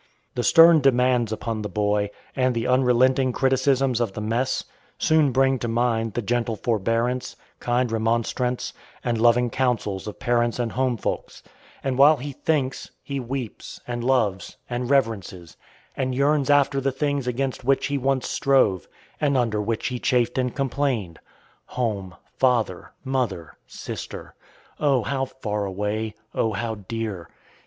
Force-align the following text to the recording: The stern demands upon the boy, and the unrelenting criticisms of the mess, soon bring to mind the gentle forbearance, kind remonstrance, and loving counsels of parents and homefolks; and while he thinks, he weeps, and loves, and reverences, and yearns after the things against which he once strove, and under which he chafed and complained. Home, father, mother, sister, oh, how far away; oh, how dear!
The 0.33 0.41
stern 0.41 0.79
demands 0.81 1.31
upon 1.31 1.61
the 1.61 1.69
boy, 1.69 2.09
and 2.35 2.55
the 2.55 2.65
unrelenting 2.65 3.31
criticisms 3.31 4.01
of 4.01 4.13
the 4.13 4.19
mess, 4.21 4.63
soon 4.97 5.31
bring 5.31 5.59
to 5.59 5.67
mind 5.67 6.15
the 6.15 6.23
gentle 6.23 6.55
forbearance, 6.55 7.35
kind 7.59 7.91
remonstrance, 7.91 8.73
and 9.03 9.21
loving 9.21 9.51
counsels 9.51 10.07
of 10.07 10.17
parents 10.19 10.57
and 10.57 10.71
homefolks; 10.71 11.43
and 11.83 11.99
while 11.99 12.17
he 12.17 12.31
thinks, 12.31 12.89
he 13.03 13.19
weeps, 13.19 13.79
and 13.87 14.03
loves, 14.03 14.57
and 14.67 14.89
reverences, 14.89 15.55
and 15.95 16.15
yearns 16.15 16.49
after 16.49 16.81
the 16.81 16.91
things 16.91 17.27
against 17.27 17.63
which 17.63 17.85
he 17.85 17.99
once 17.99 18.27
strove, 18.27 18.87
and 19.19 19.37
under 19.37 19.61
which 19.61 19.85
he 19.89 19.99
chafed 19.99 20.39
and 20.39 20.55
complained. 20.55 21.19
Home, 21.77 22.15
father, 22.39 22.91
mother, 23.03 23.53
sister, 23.67 24.33
oh, 24.79 25.03
how 25.03 25.25
far 25.25 25.65
away; 25.65 26.15
oh, 26.33 26.53
how 26.53 26.73
dear! 26.73 27.29